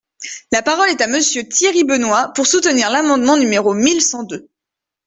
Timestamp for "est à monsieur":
0.89-1.47